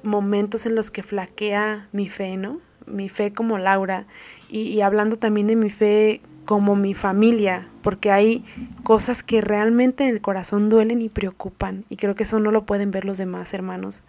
momentos 0.03 0.65
en 0.65 0.75
los 0.75 0.91
que 0.91 1.03
flaquea 1.03 1.87
mi 1.91 2.07
fe, 2.07 2.37
¿no? 2.37 2.59
Mi 2.89 3.09
fe 3.09 3.33
como 3.33 3.57
Laura. 3.57 4.05
y 4.49 4.81
hablando 4.81 5.17
también 5.17 5.47
de 5.47 5.55
mi 5.55 5.69
fe 5.69 6.21
como 6.49 6.75
mi 6.75 6.95
familia, 6.95 7.67
porque 7.83 8.09
hay 8.09 8.43
cosas 8.81 9.21
que 9.21 9.39
realmente 9.39 10.05
en 10.05 10.09
el 10.09 10.19
corazón 10.19 10.67
duelen 10.67 10.99
y 10.99 11.07
preocupan, 11.07 11.85
y 11.89 11.95
creo 11.95 12.15
que 12.15 12.23
eso 12.23 12.39
no 12.39 12.49
lo 12.49 12.65
pueden 12.65 12.89
ver 12.89 13.05
los 13.05 13.19
demás 13.19 13.53
hermanos. 13.53 14.01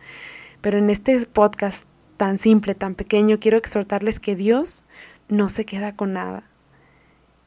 Pero 0.63 0.79
en 0.79 0.89
este 0.89 1.21
podcast 1.27 1.85
tan 2.17 2.39
simple, 2.39 2.75
tan 2.75 2.95
pequeño, 2.95 3.39
quiero 3.41 3.59
exhortarles 3.59 4.21
que 4.21 4.37
Dios 4.37 4.85
no 5.29 5.51
se 5.51 5.67
queda 5.67 5.93
con 5.95 6.15
nada. 6.15 6.43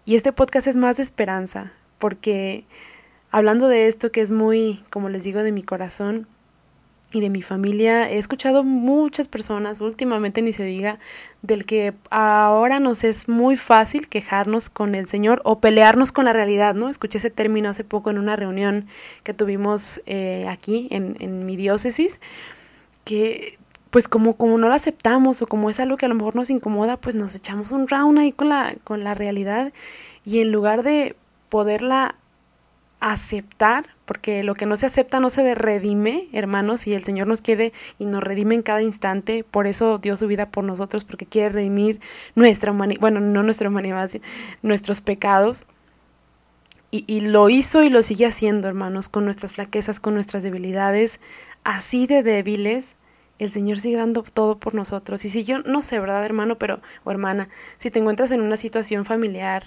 Y 0.05 0.13
este 0.13 0.31
podcast 0.31 0.67
es 0.67 0.77
más 0.77 0.97
de 0.97 1.03
esperanza, 1.03 1.73
porque 1.97 2.63
hablando 3.31 3.69
de 3.69 3.87
esto 3.87 4.11
que 4.11 4.21
es 4.21 4.31
muy, 4.31 4.83
como 4.91 5.09
les 5.09 5.23
digo, 5.23 5.41
de 5.41 5.51
mi 5.51 5.63
corazón, 5.63 6.27
y 7.13 7.21
de 7.21 7.29
mi 7.29 7.43
familia 7.43 8.09
he 8.09 8.17
escuchado 8.17 8.63
muchas 8.63 9.27
personas, 9.27 9.79
últimamente 9.79 10.41
ni 10.41 10.51
se 10.51 10.65
diga, 10.65 10.97
del 11.43 11.65
que 11.65 11.93
ahora 12.09 12.79
nos 12.79 13.03
es 13.03 13.29
muy 13.29 13.55
fácil 13.55 14.09
quejarnos 14.09 14.69
con 14.71 14.95
el 14.95 15.07
Señor 15.07 15.39
o 15.45 15.59
pelearnos 15.59 16.11
con 16.11 16.25
la 16.25 16.33
realidad, 16.33 16.73
¿no? 16.73 16.89
Escuché 16.89 17.19
ese 17.19 17.29
término 17.29 17.69
hace 17.69 17.83
poco 17.83 18.09
en 18.09 18.17
una 18.17 18.35
reunión 18.35 18.87
que 19.23 19.33
tuvimos 19.35 20.01
eh, 20.07 20.47
aquí 20.49 20.87
en, 20.89 21.15
en 21.19 21.45
mi 21.45 21.55
diócesis, 21.55 22.19
que 23.05 23.59
pues 23.91 24.07
como, 24.07 24.35
como 24.35 24.57
no 24.57 24.69
lo 24.69 24.73
aceptamos 24.73 25.43
o 25.43 25.47
como 25.47 25.69
es 25.69 25.79
algo 25.79 25.97
que 25.97 26.07
a 26.07 26.09
lo 26.09 26.15
mejor 26.15 26.35
nos 26.35 26.49
incomoda, 26.49 26.97
pues 26.97 27.13
nos 27.13 27.35
echamos 27.35 27.71
un 27.71 27.87
round 27.87 28.17
ahí 28.17 28.31
con 28.31 28.49
la, 28.49 28.73
con 28.83 29.03
la 29.03 29.13
realidad 29.13 29.71
y 30.25 30.39
en 30.39 30.51
lugar 30.51 30.81
de 30.81 31.15
poderla 31.49 32.15
aceptar, 33.03 33.85
porque 34.05 34.43
lo 34.43 34.55
que 34.55 34.65
no 34.65 34.77
se 34.77 34.85
acepta 34.85 35.19
no 35.19 35.29
se 35.29 35.55
redime, 35.55 36.29
hermanos, 36.31 36.87
y 36.87 36.93
el 36.93 37.03
Señor 37.03 37.27
nos 37.27 37.41
quiere 37.41 37.73
y 37.99 38.05
nos 38.05 38.23
redime 38.23 38.55
en 38.55 38.61
cada 38.61 38.81
instante, 38.81 39.43
por 39.43 39.67
eso 39.67 39.97
dio 39.97 40.15
su 40.15 40.25
vida 40.27 40.47
por 40.47 40.63
nosotros, 40.63 41.03
porque 41.03 41.25
quiere 41.25 41.49
redimir 41.49 41.99
nuestra 42.35 42.71
humanidad, 42.71 43.01
bueno, 43.01 43.19
no 43.19 43.43
nuestra 43.43 43.67
humanidad, 43.67 44.09
nuestros 44.61 45.01
pecados. 45.01 45.65
Y, 46.91 47.03
y 47.07 47.21
lo 47.21 47.49
hizo 47.49 47.83
y 47.83 47.89
lo 47.89 48.03
sigue 48.03 48.25
haciendo, 48.25 48.69
hermanos, 48.69 49.09
con 49.09 49.25
nuestras 49.25 49.53
flaquezas, 49.53 49.99
con 49.99 50.13
nuestras 50.13 50.41
debilidades, 50.41 51.19
así 51.65 52.07
de 52.07 52.23
débiles, 52.23 52.95
el 53.37 53.51
Señor 53.51 53.81
sigue 53.81 53.97
dando 53.97 54.23
todo 54.23 54.59
por 54.59 54.75
nosotros. 54.75 55.25
Y 55.25 55.29
si 55.29 55.43
yo, 55.43 55.59
no 55.59 55.81
sé, 55.81 55.99
¿verdad, 55.99 56.23
hermano? 56.23 56.57
Pero, 56.57 56.79
o 57.03 57.11
hermana, 57.11 57.49
si 57.77 57.91
te 57.91 57.99
encuentras 57.99 58.31
en 58.31 58.41
una 58.41 58.55
situación 58.55 59.03
familiar 59.03 59.63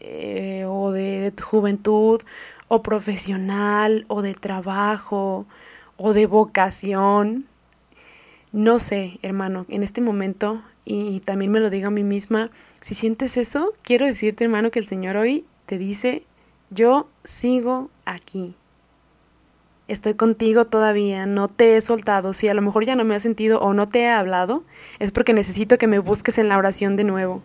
eh, 0.00 0.64
o 0.68 0.92
de, 0.92 1.32
tu 1.34 1.42
juventud 1.42 2.20
o 2.68 2.82
profesional 2.82 4.04
o 4.08 4.22
de 4.22 4.34
trabajo 4.34 5.46
o 5.96 6.12
de 6.12 6.26
vocación. 6.26 7.46
No 8.52 8.78
sé, 8.78 9.18
hermano, 9.22 9.66
en 9.68 9.82
este 9.82 10.00
momento, 10.00 10.62
y 10.84 11.20
también 11.20 11.50
me 11.50 11.60
lo 11.60 11.70
digo 11.70 11.88
a 11.88 11.90
mí 11.90 12.04
misma, 12.04 12.50
si 12.80 12.94
sientes 12.94 13.36
eso, 13.36 13.72
quiero 13.82 14.06
decirte, 14.06 14.44
hermano, 14.44 14.70
que 14.70 14.78
el 14.78 14.86
Señor 14.86 15.16
hoy 15.16 15.44
te 15.66 15.78
dice, 15.78 16.22
yo 16.70 17.06
sigo 17.24 17.90
aquí. 18.04 18.54
Estoy 19.88 20.14
contigo 20.14 20.64
todavía, 20.64 21.26
no 21.26 21.48
te 21.48 21.76
he 21.76 21.80
soltado. 21.80 22.32
Si 22.32 22.48
a 22.48 22.54
lo 22.54 22.62
mejor 22.62 22.84
ya 22.84 22.96
no 22.96 23.04
me 23.04 23.14
has 23.14 23.22
sentido 23.22 23.60
o 23.60 23.72
no 23.72 23.86
te 23.86 24.00
he 24.00 24.10
hablado, 24.10 24.64
es 24.98 25.12
porque 25.12 25.32
necesito 25.32 25.78
que 25.78 25.86
me 25.86 26.00
busques 26.00 26.38
en 26.38 26.48
la 26.48 26.58
oración 26.58 26.96
de 26.96 27.04
nuevo 27.04 27.42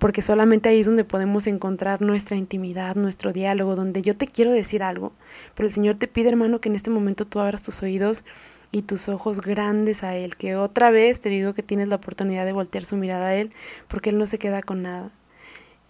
porque 0.00 0.22
solamente 0.22 0.70
ahí 0.70 0.80
es 0.80 0.86
donde 0.86 1.04
podemos 1.04 1.46
encontrar 1.46 2.00
nuestra 2.00 2.34
intimidad, 2.34 2.96
nuestro 2.96 3.34
diálogo, 3.34 3.76
donde 3.76 4.00
yo 4.00 4.16
te 4.16 4.26
quiero 4.26 4.50
decir 4.50 4.82
algo, 4.82 5.12
pero 5.54 5.66
el 5.66 5.72
Señor 5.72 5.96
te 5.96 6.08
pide, 6.08 6.30
hermano, 6.30 6.58
que 6.58 6.70
en 6.70 6.74
este 6.74 6.88
momento 6.88 7.26
tú 7.26 7.38
abras 7.38 7.62
tus 7.62 7.82
oídos 7.82 8.24
y 8.72 8.80
tus 8.82 9.10
ojos 9.10 9.42
grandes 9.42 10.02
a 10.02 10.16
Él, 10.16 10.36
que 10.36 10.56
otra 10.56 10.90
vez 10.90 11.20
te 11.20 11.28
digo 11.28 11.52
que 11.52 11.62
tienes 11.62 11.88
la 11.88 11.96
oportunidad 11.96 12.46
de 12.46 12.52
voltear 12.52 12.82
su 12.82 12.96
mirada 12.96 13.28
a 13.28 13.36
Él, 13.36 13.50
porque 13.88 14.08
Él 14.08 14.16
no 14.16 14.26
se 14.26 14.38
queda 14.38 14.62
con 14.62 14.82
nada. 14.82 15.10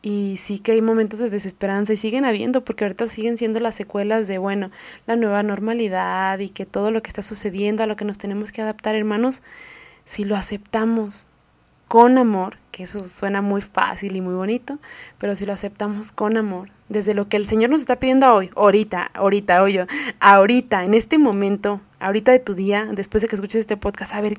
Y 0.03 0.39
sí 0.39 0.59
que 0.59 0.73
hay 0.73 0.83
momentos 0.83 1.21
de 1.21 1.31
desesperanza 1.31 1.93
y 1.93 1.97
siguen 1.97 2.25
habiendo, 2.25 2.65
porque 2.65 2.85
ahorita 2.85 3.07
siguen 3.07 3.39
siendo 3.39 3.61
las 3.61 3.77
secuelas 3.77 4.27
de, 4.27 4.39
bueno, 4.39 4.73
la 5.07 5.15
nueva 5.15 5.45
normalidad 5.45 6.41
y 6.41 6.49
que 6.49 6.67
todo 6.67 6.91
lo 6.91 7.01
que 7.01 7.11
está 7.11 7.23
sucediendo, 7.23 7.85
a 7.85 7.87
lo 7.87 7.95
que 7.95 8.05
nos 8.05 8.19
tenemos 8.19 8.51
que 8.51 8.61
adaptar, 8.61 8.97
hermanos, 8.97 9.43
si 10.05 10.25
lo 10.25 10.35
aceptamos, 10.35 11.27
con 11.91 12.19
amor, 12.19 12.57
que 12.71 12.85
eso 12.85 13.09
suena 13.09 13.43
muy 13.43 13.63
fácil 13.63 14.15
y 14.15 14.21
muy 14.21 14.35
bonito, 14.35 14.79
pero 15.19 15.35
si 15.35 15.45
lo 15.45 15.53
aceptamos 15.53 16.13
con 16.13 16.37
amor, 16.37 16.69
desde 16.89 17.15
lo 17.15 17.27
que 17.27 17.37
el 17.37 17.49
Señor 17.49 17.71
nos 17.71 17.81
está 17.81 17.97
pidiendo 17.97 18.33
hoy, 18.33 18.49
ahorita, 18.55 19.11
ahorita, 19.13 19.61
oye, 19.61 19.85
ahorita, 20.21 20.85
en 20.85 20.95
este 20.95 21.19
momento, 21.19 21.81
ahorita 21.99 22.31
de 22.31 22.39
tu 22.39 22.55
día, 22.55 22.87
después 22.93 23.23
de 23.23 23.29
que 23.29 23.35
escuches 23.35 23.59
este 23.59 23.77
podcast, 23.77 24.15
a 24.15 24.21
ver, 24.21 24.39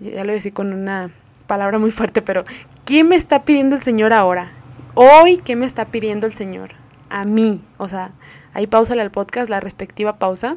ya 0.00 0.20
lo 0.20 0.22
voy 0.22 0.30
a 0.30 0.34
decir 0.36 0.54
con 0.54 0.72
una 0.72 1.10
palabra 1.46 1.78
muy 1.78 1.90
fuerte, 1.90 2.22
pero 2.22 2.44
¿qué 2.86 3.04
me 3.04 3.16
está 3.16 3.42
pidiendo 3.42 3.76
el 3.76 3.82
Señor 3.82 4.14
ahora? 4.14 4.50
Hoy, 4.94 5.36
¿qué 5.36 5.56
me 5.56 5.66
está 5.66 5.90
pidiendo 5.90 6.26
el 6.26 6.32
Señor? 6.32 6.70
A 7.10 7.26
mí, 7.26 7.60
o 7.76 7.88
sea, 7.88 8.12
ahí 8.54 8.66
pausale 8.66 9.02
al 9.02 9.10
podcast, 9.10 9.50
la 9.50 9.60
respectiva 9.60 10.16
pausa, 10.16 10.56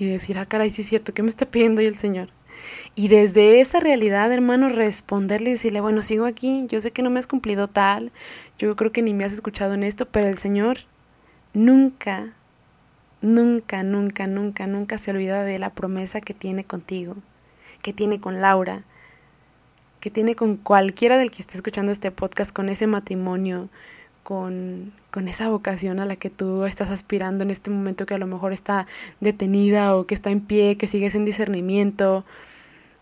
y 0.00 0.06
decir, 0.06 0.36
ah, 0.36 0.46
caray, 0.46 0.72
sí 0.72 0.82
es 0.82 0.88
cierto, 0.88 1.14
¿qué 1.14 1.22
me 1.22 1.28
está 1.28 1.46
pidiendo 1.46 1.80
hoy 1.80 1.86
el 1.86 1.96
Señor? 1.96 2.28
Y 2.94 3.08
desde 3.08 3.60
esa 3.60 3.80
realidad, 3.80 4.32
hermano, 4.32 4.68
responderle 4.68 5.50
y 5.50 5.52
decirle, 5.52 5.80
bueno, 5.80 6.02
sigo 6.02 6.24
aquí, 6.24 6.66
yo 6.68 6.80
sé 6.80 6.90
que 6.90 7.02
no 7.02 7.10
me 7.10 7.18
has 7.18 7.26
cumplido 7.26 7.68
tal, 7.68 8.10
yo 8.58 8.74
creo 8.76 8.92
que 8.92 9.02
ni 9.02 9.12
me 9.12 9.24
has 9.24 9.32
escuchado 9.32 9.74
en 9.74 9.82
esto, 9.82 10.06
pero 10.06 10.28
el 10.28 10.38
Señor 10.38 10.78
nunca, 11.52 12.32
nunca, 13.20 13.82
nunca, 13.82 14.26
nunca, 14.26 14.66
nunca 14.66 14.98
se 14.98 15.10
olvida 15.10 15.44
de 15.44 15.58
la 15.58 15.70
promesa 15.70 16.20
que 16.20 16.34
tiene 16.34 16.64
contigo, 16.64 17.16
que 17.82 17.92
tiene 17.92 18.20
con 18.20 18.40
Laura, 18.40 18.82
que 20.00 20.10
tiene 20.10 20.34
con 20.34 20.56
cualquiera 20.56 21.18
del 21.18 21.30
que 21.30 21.42
esté 21.42 21.56
escuchando 21.56 21.92
este 21.92 22.10
podcast, 22.10 22.54
con 22.54 22.68
ese 22.68 22.86
matrimonio, 22.86 23.68
con, 24.22 24.92
con, 25.10 25.28
esa 25.28 25.48
vocación 25.48 26.00
a 26.00 26.06
la 26.06 26.16
que 26.16 26.30
tú 26.30 26.64
estás 26.64 26.90
aspirando 26.90 27.44
en 27.44 27.50
este 27.50 27.70
momento 27.70 28.06
que 28.06 28.14
a 28.14 28.18
lo 28.18 28.26
mejor 28.26 28.52
está 28.52 28.86
detenida 29.20 29.96
o 29.96 30.06
que 30.06 30.14
está 30.14 30.30
en 30.30 30.40
pie, 30.40 30.76
que 30.76 30.88
sigues 30.88 31.14
en 31.14 31.24
discernimiento, 31.24 32.24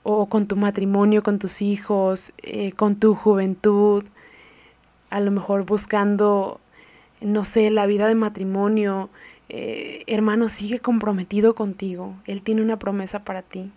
o 0.04 0.26
con 0.26 0.46
tu 0.46 0.54
matrimonio, 0.54 1.22
con 1.22 1.38
tus 1.40 1.62
hijos, 1.62 2.32
eh, 2.42 2.72
con 2.72 2.96
tu 2.96 3.14
juventud, 3.14 4.04
a 5.10 5.18
lo 5.20 5.30
mejor 5.30 5.64
buscando, 5.64 6.60
no 7.20 7.44
sé, 7.44 7.70
la 7.70 7.86
vida 7.86 8.06
de 8.06 8.14
matrimonio. 8.14 9.08
Eh, 9.48 10.04
hermano, 10.06 10.48
sigue 10.48 10.78
comprometido 10.78 11.54
contigo. 11.54 12.14
Él 12.26 12.42
tiene 12.42 12.62
una 12.62 12.78
promesa 12.78 13.24
para 13.24 13.42
ti. 13.42 13.72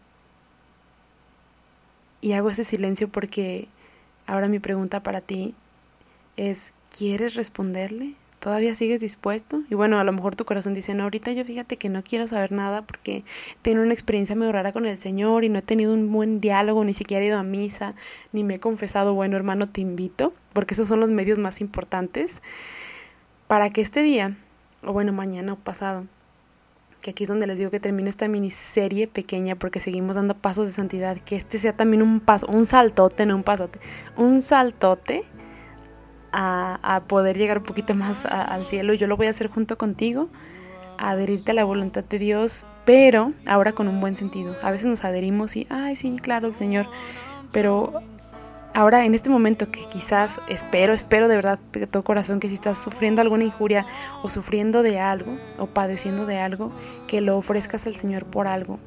Y 2.20 2.34
hago 2.34 2.50
ese 2.50 2.66
silencio 2.66 3.08
porque 3.08 3.70
ahora 4.26 4.50
mi 4.50 4.60
pregunta 4.60 5.02
para 5.02 5.22
ti 5.22 5.56
es, 6.36 6.74
¿quieres 6.96 7.36
responderle? 7.36 8.16
¿Todavía 8.48 8.76
sigues 8.76 9.02
dispuesto? 9.02 9.64
Y 9.70 9.76
bueno, 9.76 10.00
a 10.00 10.06
lo 10.06 10.14
mejor 10.14 10.38
tu 10.38 10.46
corazón 10.46 10.74
dice, 10.74 10.96
no, 10.96 11.04
ahorita 11.04 11.34
yo 11.34 11.44
fíjate 11.44 11.76
que 11.76 11.90
no 11.90 12.02
quiero 12.02 12.28
saber 12.28 12.54
nada 12.54 12.82
porque 12.82 13.26
tengo 13.62 13.82
una 13.82 13.92
experiencia 13.92 14.38
medio 14.38 14.54
rara 14.54 14.72
con 14.72 14.86
el 14.86 14.98
Señor 14.98 15.44
y 15.44 15.50
no 15.50 15.60
he 15.60 15.62
tenido 15.62 15.94
un 15.94 16.10
buen 16.14 16.40
diálogo, 16.40 16.86
ni 16.86 16.94
siquiera 16.94 17.26
he 17.26 17.28
ido 17.28 17.38
a 17.38 17.44
misa, 17.44 17.94
ni 18.32 18.46
me 18.46 18.54
he 18.56 18.60
confesado, 18.62 19.14
bueno 19.14 19.36
hermano, 19.36 19.68
te 19.68 19.82
invito, 19.82 20.32
porque 20.54 20.76
esos 20.76 20.88
son 20.88 21.02
los 21.02 21.10
medios 21.10 21.40
más 21.40 21.60
importantes, 21.60 22.42
para 23.50 23.70
que 23.70 23.82
este 23.82 24.02
día, 24.02 24.38
o 24.82 24.94
bueno, 24.94 25.12
mañana 25.12 25.52
o 25.52 25.56
pasado, 25.58 26.06
que 27.02 27.10
aquí 27.10 27.26
es 27.26 27.28
donde 27.28 27.48
les 27.48 27.58
digo 27.58 27.70
que 27.70 27.82
termine 27.82 28.10
esta 28.10 28.30
miniserie 28.30 29.08
pequeña 29.08 29.56
porque 29.56 29.82
seguimos 29.82 30.16
dando 30.16 30.36
pasos 30.36 30.68
de 30.68 30.72
santidad, 30.72 31.18
que 31.18 31.36
este 31.36 31.58
sea 31.58 31.74
también 31.74 32.02
un 32.02 32.22
paso, 32.22 32.48
un 32.48 32.66
saltote, 32.66 33.26
no 33.26 33.36
un 33.36 33.44
pasote, 33.44 33.78
un 34.16 34.42
saltote 34.42 35.26
a, 36.32 37.02
poder 37.08 37.38
llegar 37.38 37.60
un 37.60 37.64
poquito 37.64 37.96
más 37.96 38.26
al 38.26 38.66
cielo. 38.68 38.94
Yo 38.94 39.08
lo 39.08 39.18
voy 39.18 39.28
a 39.28 39.32
hacer 39.32 39.48
junto 39.48 39.78
contigo, 39.78 40.30
adherirte 40.98 41.52
a 41.52 41.54
la 41.54 41.64
voluntad 41.64 42.04
de 42.04 42.20
Dios, 42.20 42.66
pero 42.86 43.34
ahora 43.46 43.74
con 43.74 43.88
un 43.88 44.00
buen 44.00 44.18
sentido. 44.18 44.56
A 44.62 44.72
veces 44.72 44.88
nos 44.88 45.04
adherimos 45.04 45.56
y, 45.56 45.68
ay, 45.70 45.96
sí, 45.96 46.18
claro, 46.22 46.48
el 46.48 46.54
Señor, 46.54 46.88
pero 47.52 48.02
ahora 48.74 49.06
en 49.06 49.16
este 49.16 49.30
momento 49.30 49.72
que 49.72 49.82
quizás 49.86 50.40
espero, 50.48 50.94
espero 50.94 51.28
de 51.28 51.36
verdad 51.36 51.60
de 51.74 51.88
todo 51.88 52.04
corazón 52.04 52.40
que 52.40 52.48
si 52.48 52.54
estás 52.54 52.82
sufriendo 52.82 53.22
alguna 53.22 53.44
injuria 53.44 53.86
o 54.22 54.30
sufriendo 54.30 54.84
de 54.84 55.00
algo 55.00 55.38
o 55.58 55.68
padeciendo 55.68 56.26
de 56.26 56.40
algo, 56.40 56.72
que 57.08 57.22
lo 57.22 57.38
ofrezcas 57.38 57.88
al 57.88 57.96
Señor 57.96 58.26
por 58.26 58.48
algo 58.48 58.80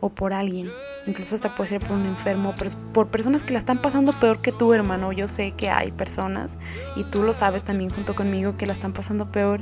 o 0.00 0.10
por 0.10 0.32
alguien 0.32 0.70
incluso 1.06 1.34
hasta 1.34 1.54
puede 1.54 1.70
ser 1.70 1.80
por 1.80 1.92
un 1.92 2.06
enfermo, 2.06 2.54
por 2.92 3.08
personas 3.08 3.44
que 3.44 3.52
la 3.52 3.58
están 3.58 3.80
pasando 3.80 4.12
peor 4.12 4.40
que 4.40 4.52
tú, 4.52 4.72
hermano. 4.72 5.12
Yo 5.12 5.28
sé 5.28 5.52
que 5.52 5.70
hay 5.70 5.90
personas, 5.90 6.56
y 6.96 7.04
tú 7.04 7.22
lo 7.22 7.32
sabes 7.32 7.62
también 7.62 7.90
junto 7.90 8.14
conmigo, 8.14 8.56
que 8.56 8.66
la 8.66 8.72
están 8.72 8.92
pasando 8.92 9.26
peor 9.26 9.60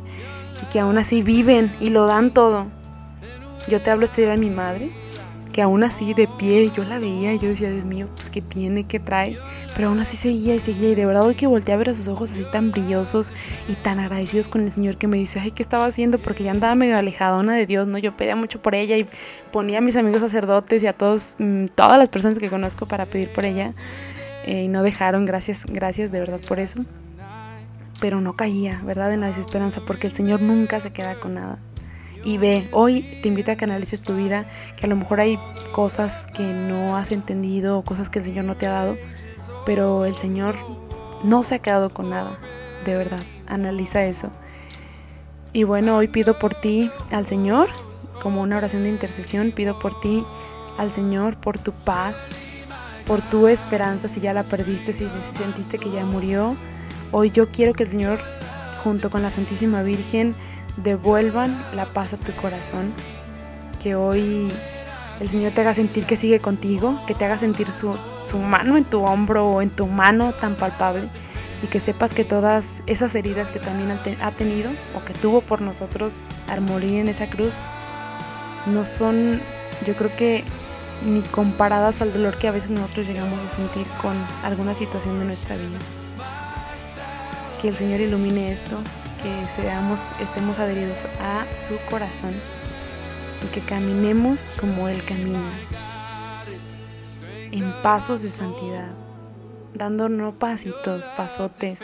y 0.62 0.66
que 0.66 0.80
aún 0.80 0.98
así 0.98 1.22
viven 1.22 1.74
y 1.80 1.90
lo 1.90 2.06
dan 2.06 2.32
todo. 2.32 2.66
Yo 3.68 3.80
te 3.80 3.90
hablo 3.90 4.04
este 4.04 4.22
día 4.22 4.32
de 4.32 4.38
mi 4.38 4.50
madre, 4.50 4.90
que 5.50 5.62
aún 5.62 5.84
así 5.84 6.14
de 6.14 6.28
pie 6.28 6.70
yo 6.74 6.84
la 6.84 6.98
veía 6.98 7.34
y 7.34 7.38
yo 7.38 7.48
decía, 7.48 7.70
Dios 7.70 7.84
mío, 7.84 8.08
pues 8.14 8.30
qué 8.30 8.40
tiene, 8.40 8.84
qué 8.84 9.00
trae, 9.00 9.38
pero 9.74 9.88
aún 9.88 10.00
así 10.00 10.16
seguía 10.16 10.54
y 10.54 10.60
seguía 10.60 10.90
y 10.90 10.94
de 10.94 11.06
verdad 11.06 11.24
hoy 11.24 11.34
que 11.34 11.46
volteé 11.46 11.74
a 11.74 11.76
ver 11.76 11.90
a 11.90 11.94
sus 11.94 12.08
ojos 12.08 12.30
así 12.32 12.44
tan 12.52 12.70
brillosos 12.70 13.32
y 13.68 13.74
tan 13.74 13.98
agradecidos 13.98 14.48
con 14.48 14.62
el 14.62 14.72
Señor 14.72 14.96
que 14.96 15.06
me 15.06 15.18
dice, 15.18 15.40
ay, 15.40 15.50
¿qué 15.50 15.62
estaba 15.62 15.86
haciendo? 15.86 16.18
Porque 16.18 16.44
ya 16.44 16.52
andaba 16.52 16.74
medio 16.74 16.96
alejadona 16.96 17.54
de 17.54 17.66
Dios, 17.66 17.86
¿no? 17.86 17.98
Yo 17.98 18.16
pedía 18.16 18.36
mucho 18.36 18.62
por 18.62 18.74
ella 18.74 18.96
y 18.96 19.06
ponía 19.52 19.78
a 19.78 19.80
mis 19.80 19.96
amigos 19.96 20.20
sacerdotes 20.20 20.82
y 20.82 20.86
a 20.86 20.92
todos, 20.92 21.36
mm, 21.38 21.66
todas 21.74 21.98
las 21.98 22.08
personas 22.08 22.38
que 22.38 22.48
conozco 22.48 22.86
para 22.86 23.06
pedir 23.06 23.30
por 23.32 23.44
ella 23.44 23.72
eh, 24.44 24.64
y 24.64 24.68
no 24.68 24.82
dejaron, 24.82 25.26
gracias, 25.26 25.66
gracias 25.66 26.12
de 26.12 26.20
verdad 26.20 26.40
por 26.46 26.60
eso. 26.60 26.84
Pero 28.00 28.20
no 28.20 28.34
caía, 28.34 28.80
¿verdad? 28.84 29.12
En 29.12 29.20
la 29.20 29.26
desesperanza, 29.26 29.82
porque 29.86 30.06
el 30.06 30.14
Señor 30.14 30.40
nunca 30.40 30.80
se 30.80 30.90
queda 30.90 31.16
con 31.16 31.34
nada 31.34 31.58
y 32.24 32.38
ve, 32.38 32.68
hoy 32.72 33.02
te 33.22 33.28
invito 33.28 33.52
a 33.52 33.56
que 33.56 33.64
analices 33.64 34.00
tu 34.00 34.16
vida, 34.16 34.44
que 34.76 34.86
a 34.86 34.88
lo 34.88 34.96
mejor 34.96 35.20
hay 35.20 35.38
cosas 35.72 36.26
que 36.26 36.42
no 36.42 36.96
has 36.96 37.12
entendido 37.12 37.82
cosas 37.82 38.08
que 38.08 38.18
el 38.18 38.24
Señor 38.24 38.44
no 38.44 38.56
te 38.56 38.66
ha 38.66 38.72
dado, 38.72 38.96
pero 39.64 40.04
el 40.04 40.14
Señor 40.14 40.56
no 41.24 41.42
se 41.42 41.56
ha 41.56 41.58
quedado 41.60 41.90
con 41.90 42.10
nada, 42.10 42.38
de 42.84 42.96
verdad, 42.96 43.20
analiza 43.46 44.04
eso. 44.04 44.30
Y 45.52 45.64
bueno, 45.64 45.96
hoy 45.96 46.08
pido 46.08 46.38
por 46.38 46.54
ti 46.54 46.90
al 47.10 47.26
Señor, 47.26 47.68
como 48.22 48.42
una 48.42 48.56
oración 48.56 48.82
de 48.82 48.90
intercesión, 48.90 49.52
pido 49.52 49.78
por 49.78 49.98
ti 50.00 50.24
al 50.78 50.92
Señor, 50.92 51.36
por 51.36 51.58
tu 51.58 51.72
paz, 51.72 52.30
por 53.06 53.20
tu 53.22 53.48
esperanza, 53.48 54.08
si 54.08 54.20
ya 54.20 54.32
la 54.32 54.44
perdiste, 54.44 54.92
si 54.92 55.08
sentiste 55.36 55.78
que 55.78 55.90
ya 55.90 56.04
murió. 56.04 56.56
Hoy 57.10 57.30
yo 57.30 57.48
quiero 57.48 57.72
que 57.72 57.82
el 57.82 57.90
Señor, 57.90 58.20
junto 58.84 59.10
con 59.10 59.22
la 59.22 59.30
Santísima 59.30 59.82
Virgen, 59.82 60.34
devuelvan 60.76 61.56
la 61.74 61.86
paz 61.86 62.12
a 62.12 62.16
tu 62.16 62.32
corazón, 62.32 62.92
que 63.82 63.94
hoy 63.94 64.50
el 65.20 65.28
Señor 65.28 65.52
te 65.52 65.60
haga 65.60 65.74
sentir 65.74 66.06
que 66.06 66.16
sigue 66.16 66.40
contigo, 66.40 67.00
que 67.06 67.14
te 67.14 67.24
haga 67.24 67.38
sentir 67.38 67.68
su, 67.70 67.94
mano 68.38 68.76
en 68.76 68.84
tu 68.84 69.02
hombro 69.04 69.46
o 69.46 69.62
en 69.62 69.70
tu 69.70 69.86
mano 69.86 70.32
tan 70.32 70.56
palpable 70.56 71.08
y 71.62 71.66
que 71.66 71.78
sepas 71.78 72.14
que 72.14 72.24
todas 72.24 72.82
esas 72.86 73.14
heridas 73.14 73.50
que 73.50 73.58
también 73.58 73.90
ha 74.20 74.30
tenido 74.32 74.70
o 74.96 75.04
que 75.04 75.12
tuvo 75.12 75.42
por 75.42 75.60
nosotros 75.60 76.20
al 76.48 76.62
morir 76.62 77.00
en 77.00 77.08
esa 77.08 77.28
cruz 77.28 77.60
no 78.66 78.84
son, 78.84 79.40
yo 79.86 79.94
creo 79.94 80.14
que 80.16 80.44
ni 81.06 81.20
comparadas 81.22 82.00
al 82.00 82.12
dolor 82.12 82.36
que 82.36 82.48
a 82.48 82.50
veces 82.50 82.70
nosotros 82.70 83.06
llegamos 83.06 83.42
a 83.42 83.48
sentir 83.48 83.86
con 84.00 84.14
alguna 84.42 84.74
situación 84.74 85.18
de 85.18 85.26
nuestra 85.26 85.56
vida. 85.56 85.78
Que 87.60 87.68
el 87.68 87.76
Señor 87.76 88.00
ilumine 88.00 88.52
esto, 88.52 88.78
que 89.22 89.46
seamos, 89.48 90.12
estemos 90.20 90.58
adheridos 90.58 91.06
a 91.20 91.44
su 91.56 91.76
corazón 91.90 92.32
y 93.44 93.48
que 93.48 93.60
caminemos 93.60 94.50
como 94.60 94.88
Él 94.88 95.02
camina, 95.04 95.38
en 97.50 97.72
pasos 97.82 98.22
de 98.22 98.30
santidad, 98.30 98.90
dando 99.74 100.08
no 100.08 100.32
pasitos, 100.32 101.08
pasotes, 101.16 101.80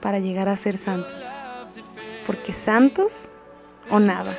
para 0.00 0.18
llegar 0.18 0.48
a 0.48 0.56
ser 0.56 0.78
santos. 0.78 1.38
Porque 2.26 2.54
santos 2.54 3.32
o 3.90 3.98
nada. 3.98 4.34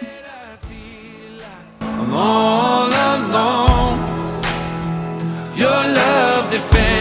I'm 1.82 2.14
all 2.14 2.92
alone. 2.92 4.00
Your 5.56 5.70
love 5.70 6.50
defends. 6.50 6.96